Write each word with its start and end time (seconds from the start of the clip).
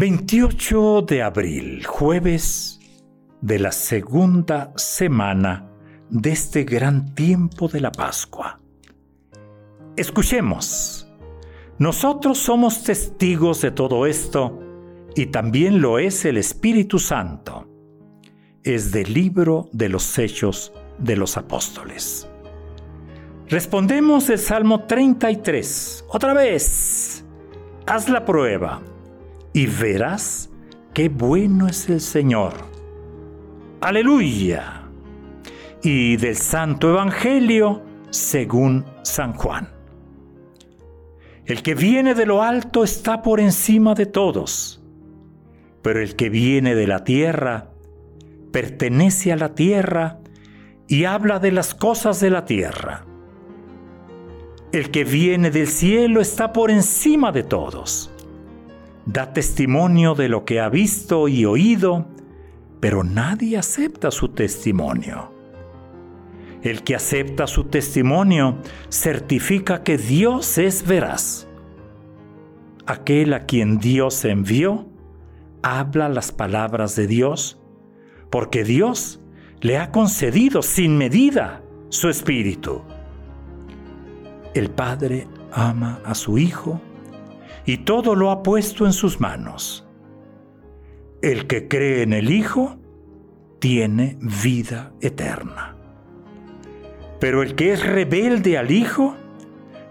28 0.00 1.02
de 1.02 1.22
abril, 1.22 1.84
jueves 1.84 2.80
de 3.42 3.58
la 3.58 3.70
segunda 3.70 4.72
semana 4.76 5.70
de 6.08 6.32
este 6.32 6.64
gran 6.64 7.14
tiempo 7.14 7.68
de 7.68 7.82
la 7.82 7.92
Pascua. 7.92 8.62
Escuchemos. 9.98 11.06
Nosotros 11.76 12.38
somos 12.38 12.82
testigos 12.82 13.60
de 13.60 13.72
todo 13.72 14.06
esto 14.06 14.58
y 15.14 15.26
también 15.26 15.82
lo 15.82 15.98
es 15.98 16.24
el 16.24 16.38
Espíritu 16.38 16.98
Santo. 16.98 17.68
Es 18.62 18.92
del 18.92 19.12
libro 19.12 19.68
de 19.72 19.90
los 19.90 20.18
Hechos 20.18 20.72
de 20.96 21.16
los 21.16 21.36
Apóstoles. 21.36 22.26
Respondemos 23.50 24.30
el 24.30 24.38
Salmo 24.38 24.86
33. 24.86 26.06
Otra 26.08 26.32
vez. 26.32 27.22
Haz 27.84 28.08
la 28.08 28.24
prueba 28.24 28.80
y 29.52 29.66
verás 29.66 30.50
qué 30.94 31.08
bueno 31.08 31.68
es 31.68 31.88
el 31.88 32.00
Señor. 32.00 32.54
Aleluya. 33.80 34.82
Y 35.82 36.16
del 36.16 36.36
Santo 36.36 36.90
Evangelio 36.90 37.82
según 38.10 38.84
San 39.02 39.32
Juan. 39.34 39.68
El 41.46 41.62
que 41.62 41.74
viene 41.74 42.14
de 42.14 42.26
lo 42.26 42.42
alto 42.42 42.84
está 42.84 43.22
por 43.22 43.40
encima 43.40 43.94
de 43.94 44.06
todos, 44.06 44.82
pero 45.82 46.00
el 46.00 46.14
que 46.14 46.28
viene 46.28 46.74
de 46.74 46.86
la 46.86 47.02
tierra 47.02 47.70
pertenece 48.52 49.32
a 49.32 49.36
la 49.36 49.54
tierra 49.54 50.18
y 50.86 51.04
habla 51.04 51.38
de 51.38 51.50
las 51.50 51.74
cosas 51.74 52.20
de 52.20 52.30
la 52.30 52.44
tierra. 52.44 53.06
El 54.70 54.90
que 54.90 55.02
viene 55.02 55.50
del 55.50 55.66
cielo 55.66 56.20
está 56.20 56.52
por 56.52 56.70
encima 56.70 57.32
de 57.32 57.42
todos 57.42 58.12
da 59.12 59.32
testimonio 59.32 60.14
de 60.14 60.28
lo 60.28 60.44
que 60.44 60.60
ha 60.60 60.68
visto 60.68 61.26
y 61.26 61.44
oído, 61.44 62.06
pero 62.78 63.02
nadie 63.02 63.58
acepta 63.58 64.10
su 64.10 64.28
testimonio. 64.28 65.32
El 66.62 66.84
que 66.84 66.94
acepta 66.94 67.46
su 67.46 67.64
testimonio 67.64 68.58
certifica 68.88 69.82
que 69.82 69.98
Dios 69.98 70.58
es 70.58 70.86
veraz. 70.86 71.48
Aquel 72.86 73.32
a 73.34 73.46
quien 73.46 73.78
Dios 73.78 74.24
envió 74.24 74.86
habla 75.62 76.08
las 76.08 76.30
palabras 76.30 76.94
de 76.94 77.06
Dios, 77.06 77.58
porque 78.30 78.62
Dios 78.62 79.20
le 79.60 79.78
ha 79.78 79.90
concedido 79.90 80.62
sin 80.62 80.96
medida 80.96 81.62
su 81.88 82.08
espíritu. 82.08 82.82
El 84.54 84.70
Padre 84.70 85.26
ama 85.52 86.00
a 86.04 86.14
su 86.14 86.38
Hijo 86.38 86.80
y 87.64 87.78
todo 87.78 88.14
lo 88.14 88.30
ha 88.30 88.42
puesto 88.42 88.86
en 88.86 88.92
sus 88.92 89.20
manos. 89.20 89.86
El 91.22 91.46
que 91.46 91.68
cree 91.68 92.02
en 92.02 92.12
el 92.12 92.30
Hijo 92.30 92.78
tiene 93.58 94.16
vida 94.20 94.92
eterna. 95.00 95.76
Pero 97.18 97.42
el 97.42 97.54
que 97.54 97.72
es 97.72 97.86
rebelde 97.86 98.56
al 98.56 98.70
Hijo 98.70 99.14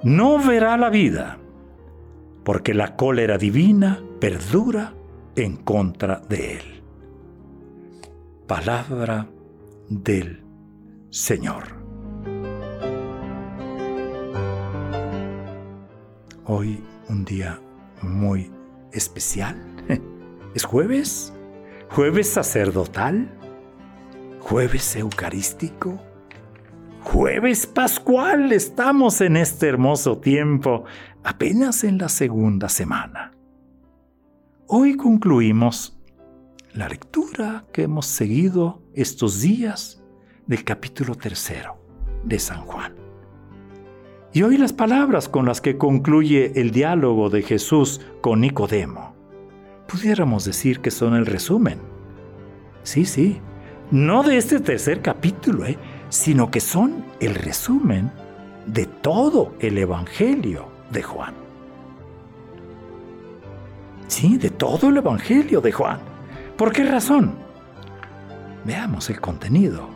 no 0.04 0.40
verá 0.40 0.78
la 0.78 0.90
vida, 0.90 1.38
porque 2.44 2.74
la 2.74 2.96
cólera 2.96 3.38
divina 3.38 4.02
perdura 4.20 4.94
en 5.36 5.58
contra 5.58 6.22
de 6.28 6.54
él. 6.54 6.84
Palabra 8.48 9.28
del 9.90 10.44
Señor. 11.12 11.80
Hoy 16.46 16.84
un 17.10 17.26
día 17.26 17.60
muy 18.02 18.52
especial. 18.92 19.56
¿Es 20.56 20.64
jueves? 20.64 21.34
¿Jueves 21.90 22.30
sacerdotal? 22.30 23.30
¿Jueves 24.40 24.96
eucarístico? 24.96 26.00
Jueves 27.04 27.66
pascual. 27.66 28.52
Estamos 28.52 29.22
en 29.22 29.38
este 29.38 29.68
hermoso 29.68 30.18
tiempo, 30.20 30.86
apenas 31.24 31.84
en 31.84 31.98
la 31.98 32.10
segunda 32.10 32.70
semana. 32.70 33.32
Hoy 34.68 34.96
concluimos 34.96 35.98
la 36.74 36.88
lectura 36.88 37.66
que 37.74 37.84
hemos 37.84 38.06
seguido 38.06 38.84
estos 38.94 39.42
días 39.42 40.04
del 40.46 40.64
capítulo 40.64 41.16
tercero 41.16 41.78
de 42.24 42.38
San 42.38 42.62
Juan. 42.62 42.99
Y 44.32 44.44
hoy 44.44 44.58
las 44.58 44.74
palabras 44.74 45.28
con 45.28 45.46
las 45.48 45.60
que 45.60 45.78
concluye 45.78 46.60
el 46.62 46.70
diálogo 46.70 47.30
de 47.32 47.42
Jesús 47.42 48.02
con 48.22 48.42
Nicodemo, 48.42 49.16
pudiéramos 49.88 50.46
decir 50.46 50.82
que 50.82 50.92
son 50.92 51.16
el 51.16 51.26
resumen. 51.26 51.80
Sí, 52.84 53.06
sí, 53.06 53.42
no 53.90 54.22
de 54.22 54.38
este 54.38 54.60
tercer 54.60 55.02
capítulo, 55.02 55.66
¿eh? 55.66 55.78
sino 56.10 56.52
que 56.52 56.60
son 56.60 57.06
el 57.20 57.34
resumen 57.34 58.12
de 58.68 58.86
todo 58.86 59.56
el 59.60 59.80
Evangelio 59.80 60.68
de 60.92 61.02
Juan. 61.02 61.34
Sí, 64.08 64.38
de 64.38 64.52
todo 64.52 64.90
el 64.90 64.98
Evangelio 64.98 65.60
de 65.60 65.72
Juan. 65.72 66.00
¿Por 66.56 66.72
qué 66.72 66.84
razón? 66.84 67.34
Veamos 68.64 69.10
el 69.10 69.20
contenido, 69.20 69.88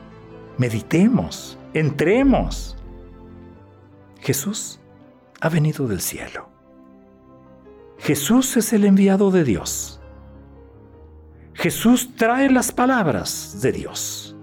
meditemos, 0.57 1.59
entremos. 1.75 2.77
Jesús 4.23 4.79
ha 5.41 5.49
venido 5.49 5.85
del 5.85 5.99
cielo. 5.99 6.49
Jesús 7.97 8.55
es 8.55 8.71
el 8.71 8.85
enviado 8.85 9.31
de 9.31 9.43
Dios. 9.43 9.99
Jesús 11.53 12.15
trae 12.15 12.49
las 12.49 12.71
palabras 12.71 13.59
de 13.61 13.73
Dios. 13.73 14.33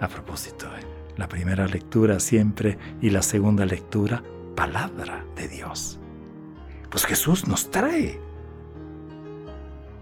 A 0.00 0.08
propósito, 0.08 0.66
la 1.18 1.28
primera 1.28 1.66
lectura 1.66 2.18
siempre 2.20 2.78
y 3.02 3.10
la 3.10 3.20
segunda 3.20 3.66
lectura, 3.66 4.22
palabra 4.56 5.26
de 5.36 5.48
Dios. 5.48 6.00
Pues 6.88 7.04
Jesús 7.04 7.46
nos 7.46 7.70
trae. 7.70 8.18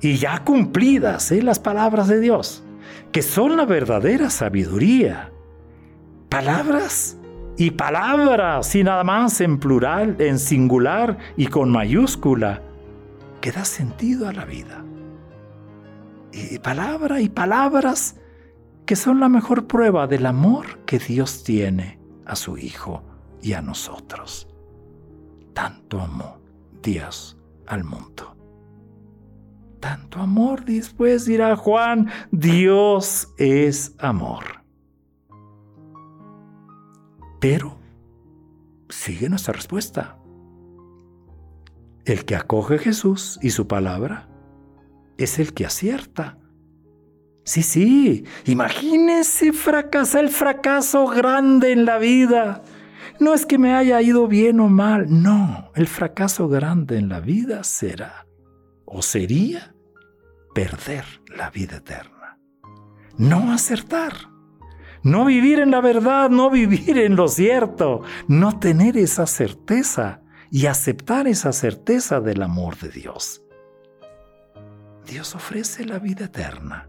Y 0.01 0.19
ya 0.19 0.45
cumplidas 0.45 1.33
¿eh? 1.33 1.43
las 1.43 1.59
palabras 1.59 2.07
de 2.07 2.21
Dios, 2.21 2.63
que 3.11 3.23
son 3.23 3.57
la 3.57 3.65
verdadera 3.65 4.31
sabiduría. 4.31 5.33
Palabras 6.29 7.17
y 7.61 7.71
palabras 7.73 8.75
y 8.75 8.83
nada 8.83 9.05
más 9.05 9.39
en 9.43 9.59
plural, 9.59 10.17
en 10.19 10.39
singular 10.39 11.19
y 11.37 11.49
con 11.49 11.71
mayúscula, 11.71 12.63
que 13.43 13.53
da 13.53 13.67
sentido 13.67 14.29
a 14.29 14.33
la 14.33 14.47
vida. 14.47 14.83
Y 16.33 16.59
palabra 16.59 17.21
y 17.21 17.29
palabras 17.29 18.17
que 18.87 18.97
son 18.97 19.21
la 19.21 19.29
mejor 19.29 19.67
prueba 19.67 20.07
del 20.07 20.25
amor 20.25 20.79
que 20.87 20.99
Dios 20.99 21.45
tiene 21.45 22.01
a 22.25 22.35
su 22.35 22.57
Hijo 22.57 23.03
y 23.43 23.53
a 23.53 23.61
nosotros. 23.61 24.49
Tanto 25.53 26.01
amó 26.01 26.41
Dios 26.83 27.37
al 27.67 27.85
mundo. 27.85 28.39
Tanto 29.81 30.21
amor, 30.21 30.65
después 30.65 31.27
dirá 31.27 31.57
Juan, 31.57 32.11
Dios 32.31 33.29
es 33.37 33.95
amor. 33.99 34.60
Pero 37.41 37.79
sigue 38.89 39.29
nuestra 39.29 39.55
respuesta. 39.55 40.19
El 42.05 42.25
que 42.25 42.37
acoge 42.37 42.77
a 42.77 42.79
Jesús 42.79 43.39
y 43.43 43.51
su 43.51 43.67
palabra 43.67 44.29
es 45.19 45.39
el 45.39 45.53
que 45.53 45.67
acierta. 45.67 46.39
Sí, 47.45 47.63
sí, 47.63 48.25
imagínese 48.45 49.53
fracasar 49.53 50.25
el 50.25 50.31
fracaso 50.31 51.07
grande 51.07 51.73
en 51.73 51.85
la 51.85 51.99
vida. 51.99 52.63
No 53.19 53.35
es 53.35 53.45
que 53.45 53.59
me 53.59 53.75
haya 53.75 54.01
ido 54.01 54.29
bien 54.29 54.61
o 54.61 54.69
mal, 54.69 55.07
no, 55.09 55.71
el 55.75 55.87
fracaso 55.87 56.49
grande 56.49 56.97
en 56.97 57.09
la 57.09 57.21
vida 57.21 57.65
será 57.65 58.27
o 58.87 59.03
sería 59.03 59.75
perder 60.55 61.05
la 61.37 61.51
vida 61.51 61.77
eterna. 61.77 62.39
No 63.19 63.53
acertar. 63.53 64.30
No 65.03 65.25
vivir 65.25 65.61
en 65.61 65.71
la 65.71 65.81
verdad, 65.81 66.31
no 66.31 66.51
vivir 66.51 66.99
en 66.99 67.17
lo 67.17 67.29
cierto, 67.29 68.03
no 68.29 68.59
tener 68.59 68.97
esa 68.97 69.27
certeza 69.27 70.21
y 70.51 70.67
aceptar 70.67 71.27
esa 71.27 71.53
certeza 71.53 72.21
del 72.21 72.43
amor 72.43 72.77
de 72.79 72.89
Dios. 72.91 73.43
Dios 75.07 75.35
ofrece 75.35 75.87
la 75.87 75.99
vida 75.99 76.27
eterna. 76.27 76.89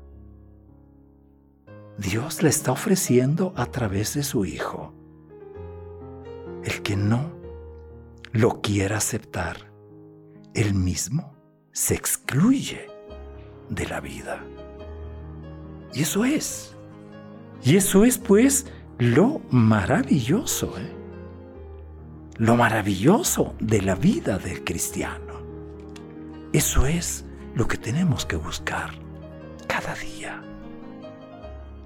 Dios 1.98 2.44
la 2.44 2.50
está 2.50 2.72
ofreciendo 2.72 3.54
a 3.56 3.68
través 3.68 4.16
de 4.16 4.24
su 4.24 4.46
Hijo. 4.46 4.94
El 6.64 6.82
que 6.82 6.96
no 6.96 7.32
lo 8.32 8.62
quiera 8.62 8.98
aceptar, 8.98 9.72
él 10.54 10.74
mismo 10.74 11.36
se 11.72 11.96
excluye 11.96 12.88
de 13.70 13.88
la 13.88 14.02
vida. 14.02 14.44
Y 15.94 16.02
eso 16.02 16.26
es. 16.26 16.76
Y 17.64 17.76
eso 17.76 18.06
es 18.06 18.18
pues 18.18 18.66
lo 18.98 19.42
maravilloso, 19.50 20.78
¿eh? 20.78 20.92
lo 22.38 22.56
maravilloso 22.56 23.56
de 23.60 23.82
la 23.82 23.96
vida 23.96 24.38
del 24.38 24.64
cristiano. 24.64 25.42
Eso 26.54 26.86
es 26.86 27.26
lo 27.56 27.68
que 27.68 27.78
tenemos 27.78 28.26
que 28.26 28.36
buscar 28.36 28.92
cada 29.68 29.94
día. 29.96 30.42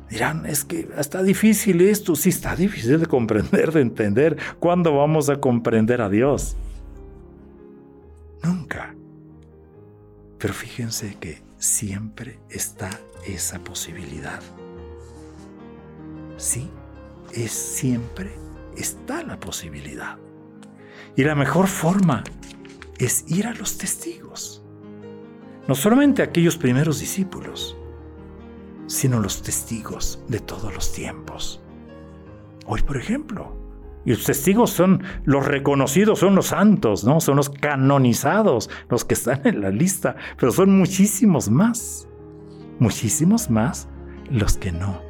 Dirán, 0.10 0.46
es 0.46 0.64
que 0.64 0.88
está 0.98 1.24
difícil 1.24 1.82
esto, 1.82 2.16
sí 2.16 2.30
está 2.30 2.56
difícil 2.56 3.00
de 3.00 3.06
comprender, 3.06 3.72
de 3.72 3.82
entender. 3.82 4.38
¿Cuándo 4.60 4.96
vamos 4.96 5.30
a 5.30 5.42
comprender 5.42 6.02
a 6.02 6.10
Dios? 6.10 6.56
Nunca. 8.44 8.96
Pero 10.38 10.54
fíjense 10.54 11.18
que 11.20 11.42
siempre 11.58 12.40
está 12.50 12.90
esa 13.26 13.60
posibilidad. 13.60 14.42
Sí, 16.38 16.70
es 17.34 17.52
siempre 17.52 18.32
está 18.76 19.24
la 19.24 19.40
posibilidad. 19.40 20.18
Y 21.16 21.24
la 21.24 21.36
mejor 21.36 21.68
forma 21.68 22.24
es 22.98 23.26
ir 23.28 23.48
a 23.48 23.54
los 23.54 23.78
testigos. 23.78 24.64
No 25.68 25.76
solamente 25.76 26.22
a 26.22 26.26
aquellos 26.26 26.58
primeros 26.58 27.00
discípulos, 27.00 27.78
sino 28.88 29.20
los 29.20 29.42
testigos 29.42 30.24
de 30.28 30.40
todos 30.40 30.74
los 30.74 30.92
tiempos. 30.92 31.62
Hoy, 32.68 32.82
por 32.82 32.98
ejemplo, 32.98 33.56
y 34.06 34.12
los 34.12 34.24
testigos 34.24 34.70
son 34.70 35.04
los 35.24 35.46
reconocidos, 35.46 36.20
son 36.20 36.36
los 36.36 36.48
santos, 36.48 37.04
¿no? 37.04 37.20
Son 37.20 37.38
los 37.38 37.50
canonizados, 37.50 38.70
los 38.90 39.04
que 39.04 39.16
están 39.16 39.42
en 39.46 39.62
la 39.62 39.72
lista, 39.72 40.16
pero 40.38 40.52
son 40.52 40.78
muchísimos 40.78 41.50
más, 41.50 42.08
muchísimos 42.80 43.50
más 43.50 43.88
los 44.30 44.58
que 44.58 44.72
no 44.72 45.02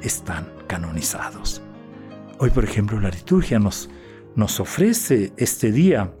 están 0.00 0.53
canonizados. 0.66 1.62
Hoy, 2.38 2.50
por 2.50 2.64
ejemplo, 2.64 3.00
la 3.00 3.10
liturgia 3.10 3.58
nos, 3.58 3.88
nos 4.34 4.60
ofrece 4.60 5.32
este 5.36 5.72
día, 5.72 6.12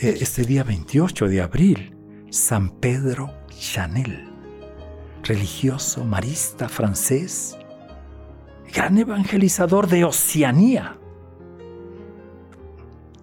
eh, 0.00 0.18
este 0.20 0.44
día 0.44 0.64
28 0.64 1.28
de 1.28 1.40
abril, 1.42 1.96
San 2.30 2.70
Pedro 2.70 3.32
Chanel 3.50 4.34
religioso 5.24 6.04
marista 6.04 6.68
francés, 6.68 7.56
gran 8.72 8.96
evangelizador 8.98 9.88
de 9.88 10.04
Oceanía. 10.04 10.98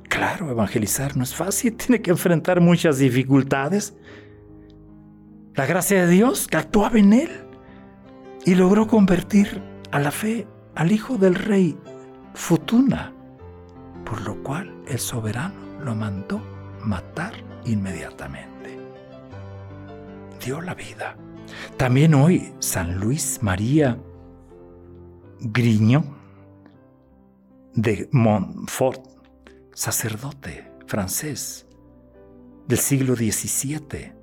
Claro, 0.10 0.52
evangelizar 0.52 1.16
no 1.16 1.24
es 1.24 1.34
fácil, 1.34 1.76
tiene 1.78 2.02
que 2.02 2.12
enfrentar 2.12 2.60
muchas 2.60 2.98
dificultades. 2.98 3.96
La 5.54 5.66
gracia 5.66 6.06
de 6.06 6.12
Dios 6.12 6.48
que 6.48 6.58
actuaba 6.58 6.98
en 6.98 7.14
él 7.14 7.30
y 8.46 8.56
logró 8.56 8.88
convertir 8.88 9.62
a 9.92 10.00
la 10.00 10.12
fe 10.12 10.48
al 10.76 10.92
hijo 10.92 11.18
del 11.18 11.36
rey 11.36 11.78
Futuna, 12.34 13.14
por 14.06 14.22
lo 14.22 14.42
cual 14.42 14.74
el 14.88 15.00
soberano 15.00 15.56
lo 15.84 15.94
mandó 15.96 16.42
matar 16.84 17.34
inmediatamente. 17.66 18.80
Dio 20.44 20.62
la 20.62 20.74
vida. 20.74 21.16
También 21.78 22.14
hoy 22.14 22.54
San 22.60 23.00
Luis 23.00 23.40
María 23.42 23.98
Griño 25.40 26.04
de 27.74 28.08
Montfort, 28.12 29.06
sacerdote 29.74 30.72
francés 30.88 31.68
del 32.68 32.78
siglo 32.78 33.16
XVII. 33.16 34.14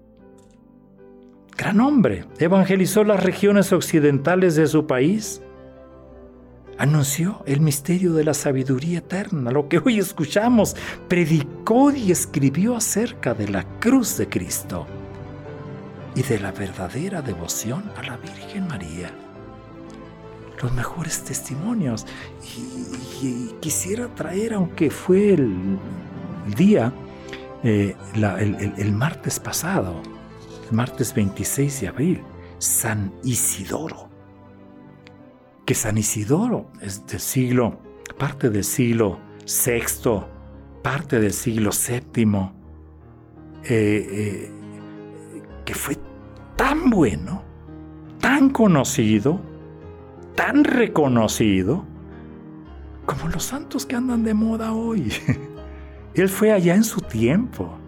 Gran 1.57 1.81
hombre, 1.81 2.25
evangelizó 2.39 3.05
las 3.05 3.23
regiones 3.23 3.73
occidentales 3.73 4.55
de 4.55 4.67
su 4.67 4.87
país, 4.87 5.43
anunció 6.79 7.43
el 7.47 7.61
misterio 7.61 8.13
de 8.15 8.25
la 8.25 8.35
sabiduría 8.35 8.99
eterna, 8.99 9.51
lo 9.51 9.69
que 9.69 9.79
hoy 9.79 9.99
escuchamos, 9.99 10.77
predicó 11.09 11.91
y 11.91 12.13
escribió 12.13 12.77
acerca 12.77 13.35
de 13.35 13.49
la 13.49 13.65
cruz 13.81 14.17
de 14.17 14.29
Cristo 14.29 14.87
y 16.15 16.23
de 16.23 16.39
la 16.39 16.53
verdadera 16.53 17.21
devoción 17.21 17.91
a 17.97 18.03
la 18.03 18.17
Virgen 18.17 18.69
María. 18.69 19.11
Los 20.63 20.73
mejores 20.73 21.23
testimonios. 21.23 22.07
Y, 23.23 23.53
quisiera 23.61 24.09
traer, 24.15 24.55
aunque 24.55 24.91
fue 24.91 25.35
el, 25.35 25.79
día, 26.57 26.93
eh, 27.63 27.97
el, 28.15 28.93
martes 28.93 29.39
pasado, 29.39 30.03
martes 30.71 31.15
26 31.15 31.81
de 31.81 31.89
abril, 31.89 32.23
San 32.59 33.13
Isidoro. 33.23 34.09
Que 35.69 35.75
San 35.75 35.99
Isidoro 35.99 36.71
es 36.81 37.07
del 37.07 37.21
siglo, 37.21 37.79
parte 38.17 38.49
del 38.49 38.65
siglo 38.65 39.19
VI, 39.45 40.23
parte 40.83 41.21
del 41.21 41.35
siglo 41.35 41.73
VII, 41.73 42.51
eh, 43.65 43.69
eh, 43.69 44.53
que 45.67 45.75
fue 45.75 45.99
tan 46.57 46.89
bueno, 46.89 47.43
tan 48.19 48.49
conocido, 48.49 49.43
tan 50.35 50.65
reconocido, 50.65 51.85
como 53.05 53.29
los 53.29 53.45
santos 53.45 53.85
que 53.85 53.95
andan 53.95 54.25
de 54.25 54.33
moda 54.33 54.73
hoy. 54.73 55.13
Él 56.15 56.31
fue 56.31 56.51
allá 56.51 56.77
en 56.77 56.85
su 56.85 57.03
tiempo, 57.03 57.79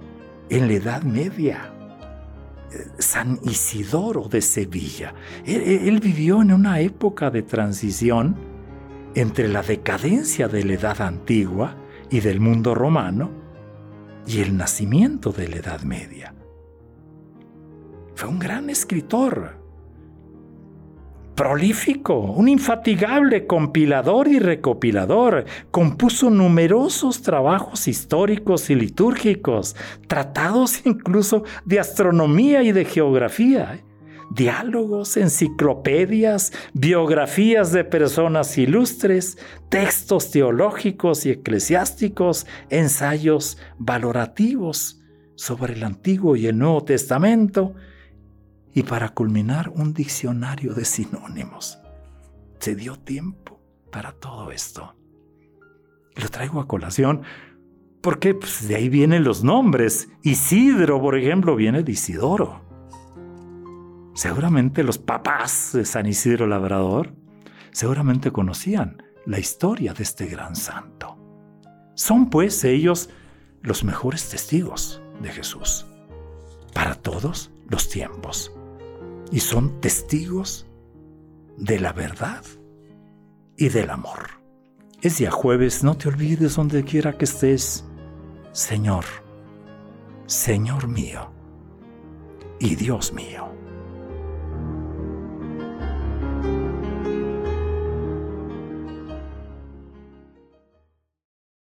en 0.51 0.69
la 0.69 0.75
Edad 0.75 1.03
Media. 1.03 1.73
San 2.99 3.39
Isidoro 3.43 4.29
de 4.29 4.41
Sevilla. 4.41 5.15
Él, 5.45 6.01
vivió 6.01 6.43
en 6.43 6.53
una 6.53 6.81
época 6.81 7.31
de 7.31 7.43
transición 7.43 8.37
entre 9.15 9.49
la 9.49 9.63
decadencia 9.63 10.49
de 10.49 10.65
la 10.65 10.75
Edad 10.75 11.01
Antigua 11.01 11.77
y 12.11 12.21
del 12.21 12.41
mundo 12.41 12.75
romano 12.75 13.31
y 14.27 14.41
el 14.41 14.57
nacimiento 14.57 15.33
de 15.33 15.49
la 15.49 15.57
Edad 15.57 15.83
Media. 15.83 16.35
Fue 18.15 18.29
un 18.29 18.39
gran 18.39 18.71
escritor, 18.71 19.60
prolífico, 21.35 22.19
un 22.19 22.49
infatigable 22.49 23.47
compilador 23.47 24.29
y 24.29 24.39
recopilador. 24.39 25.45
Compuso 25.71 26.31
numerosos 26.31 27.23
trabajos 27.23 27.89
históricos 27.89 28.71
y 28.71 28.75
litúrgicos, 28.75 29.77
tratados 30.07 30.85
incluso 30.85 31.45
de 31.65 31.81
astronomía 31.81 32.63
y 32.63 32.73
de 32.73 32.85
geografía 32.85 33.81
diálogos, 34.31 35.17
enciclopedias, 35.17 36.53
biografías 36.73 37.73
de 37.73 37.85
personas 37.85 38.57
ilustres, 38.57 39.39
textos 39.69 40.31
teológicos 40.31 41.27
y 41.27 41.31
eclesiásticos, 41.31 42.47
ensayos 42.71 43.59
valorativos 43.79 45.01
sobre 45.35 45.75
el 45.75 45.83
Antiguo 45.85 46.37
y 46.37 46.47
el 46.47 46.59
Nuevo 46.59 46.85
Testamento, 46.85 47.75
y 48.75 48.83
para 48.85 49.11
culminar 49.11 49.71
un 49.71 49.93
diccionario 49.93 50.75
de 50.75 50.85
sinónimos. 50.85 51.79
Se 52.59 52.75
dio 52.75 52.97
tiempo 52.97 53.61
para 53.91 54.13
todo 54.13 54.53
esto. 54.53 54.95
Lo 56.17 56.29
traigo 56.29 56.61
a 56.61 56.69
colación 56.69 57.23
porque 58.01 58.35
pues, 58.35 58.67
de 58.69 58.77
ahí 58.77 58.89
vienen 58.89 59.25
los 59.25 59.43
nombres. 59.45 60.09
Isidro, 60.23 61.01
por 61.01 61.17
ejemplo, 61.17 61.57
viene 61.57 61.83
de 61.83 61.93
Isidoro. 61.93 62.63
Seguramente 64.15 64.83
los 64.83 64.99
papás 64.99 65.71
de 65.73 65.85
San 65.85 66.07
Isidro 66.07 66.47
Labrador 66.47 67.15
seguramente 67.73 68.31
conocían 68.31 69.03
la 69.25 69.39
historia 69.39 69.95
de 69.95 70.03
este 70.03 70.27
gran 70.27 70.57
santo. 70.57 71.17
Son 71.95 72.31
pues 72.31 72.65
ellos 72.65 73.11
los 73.63 73.85
mejores 73.85 74.29
testigos 74.29 75.03
de 75.23 75.31
Jesús 75.31 75.87
para 76.75 76.95
todos 76.95 77.51
los 77.69 77.89
tiempos 77.89 78.53
y 79.31 79.41
son 79.41 79.81
testigos 79.81 80.67
de 81.57 81.79
la 81.79 81.93
verdad 81.93 82.45
y 83.57 83.69
del 83.69 83.91
amor. 83.91 84.31
Es 85.03 85.19
día 85.19 85.31
jueves, 85.31 85.83
no 85.83 85.97
te 85.97 86.09
olvides 86.09 86.57
donde 86.57 86.85
quiera 86.85 87.17
que 87.17 87.25
estés, 87.25 87.85
Señor, 88.53 89.05
Señor 90.27 90.89
mío 90.89 91.31
y 92.59 92.75
Dios 92.75 93.13
mío. 93.13 93.49